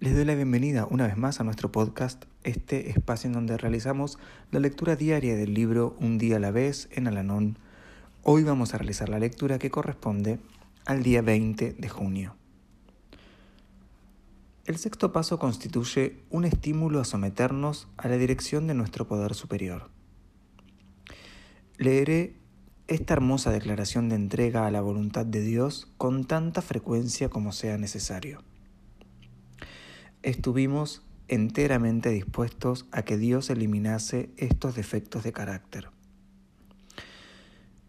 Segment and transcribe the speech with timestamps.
[0.00, 4.18] Les doy la bienvenida una vez más a nuestro podcast, este espacio en donde realizamos
[4.50, 7.58] la lectura diaria del libro Un día a la vez en Alanón.
[8.22, 10.40] Hoy vamos a realizar la lectura que corresponde
[10.84, 12.34] al día 20 de junio.
[14.66, 19.90] El sexto paso constituye un estímulo a someternos a la dirección de nuestro poder superior.
[21.78, 22.34] Leeré
[22.88, 27.78] esta hermosa declaración de entrega a la voluntad de Dios con tanta frecuencia como sea
[27.78, 28.42] necesario.
[30.24, 35.90] Estuvimos enteramente dispuestos a que Dios eliminase estos defectos de carácter.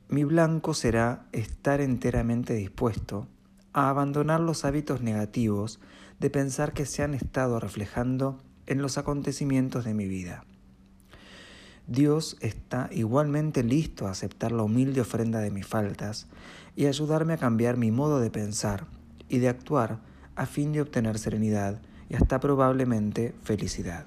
[0.09, 3.29] Mi blanco será estar enteramente dispuesto
[3.71, 5.79] a abandonar los hábitos negativos
[6.19, 10.43] de pensar que se han estado reflejando en los acontecimientos de mi vida.
[11.87, 16.27] Dios está igualmente listo a aceptar la humilde ofrenda de mis faltas
[16.75, 18.87] y ayudarme a cambiar mi modo de pensar
[19.29, 20.01] y de actuar
[20.35, 24.05] a fin de obtener serenidad y hasta probablemente felicidad.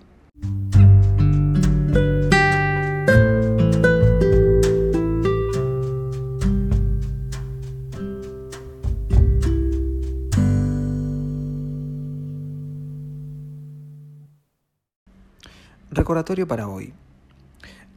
[15.90, 16.92] Recordatorio para hoy.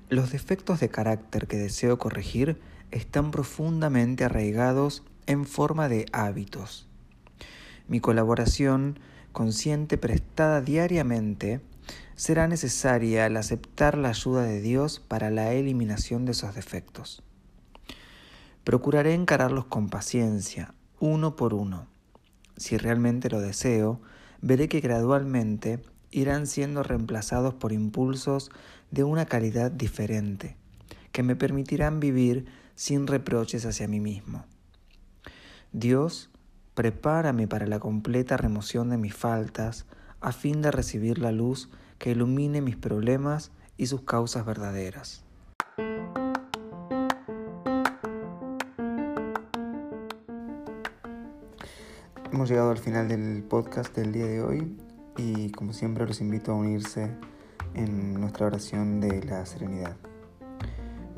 [0.10, 6.88] Los defectos de carácter que deseo corregir están profundamente arraigados en forma de hábitos.
[7.88, 9.00] Mi colaboración
[9.32, 11.62] consciente prestada diariamente
[12.16, 17.24] será necesaria al aceptar la ayuda de Dios para la eliminación de esos defectos.
[18.64, 21.88] Procuraré encararlos con paciencia, uno por uno.
[22.58, 24.02] Si realmente lo deseo,
[24.42, 28.52] veré que gradualmente irán siendo reemplazados por impulsos
[28.92, 30.58] de una calidad diferente,
[31.12, 32.46] que me permitirán vivir
[32.76, 34.46] sin reproches hacia mí mismo.
[35.72, 36.31] Dios,
[36.82, 39.86] prepárame para la completa remoción de mis faltas,
[40.20, 41.70] a fin de recibir la luz
[42.00, 45.24] que ilumine mis problemas y sus causas verdaderas.
[52.32, 54.76] Hemos llegado al final del podcast del día de hoy
[55.18, 57.12] y como siempre los invito a unirse
[57.76, 59.98] en nuestra oración de la serenidad.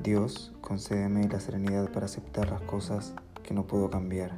[0.03, 4.37] Dios, concédeme la serenidad para aceptar las cosas que no puedo cambiar,